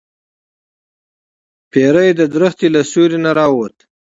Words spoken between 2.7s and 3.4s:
له سوری نه